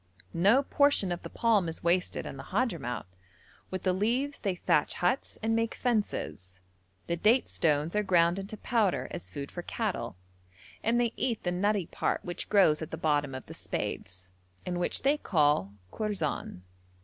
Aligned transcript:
No 0.33 0.63
portion 0.63 1.11
of 1.11 1.21
the 1.21 1.29
palm 1.29 1.69
is 1.69 1.83
wasted 1.83 2.25
in 2.25 2.35
the 2.35 2.45
Hadhramout: 2.45 3.05
with 3.69 3.83
the 3.83 3.93
leaves 3.93 4.39
they 4.39 4.55
thatch 4.55 4.95
huts 4.95 5.37
and 5.43 5.55
make 5.55 5.75
fences, 5.75 6.59
the 7.05 7.15
date 7.15 7.47
stones 7.47 7.95
are 7.95 8.01
ground 8.01 8.39
into 8.39 8.57
powder 8.57 9.07
as 9.11 9.29
food 9.29 9.51
for 9.51 9.61
cattle, 9.61 10.15
and 10.83 10.99
they 10.99 11.13
eat 11.17 11.43
the 11.43 11.51
nutty 11.51 11.85
part 11.85 12.25
which 12.25 12.49
grows 12.49 12.81
at 12.81 12.89
the 12.89 12.97
bottom 12.97 13.35
of 13.35 13.45
the 13.45 13.53
spathes, 13.53 14.29
and 14.65 14.79
which 14.79 15.03
they 15.03 15.17
called 15.17 15.71
kourzan. 15.93 16.61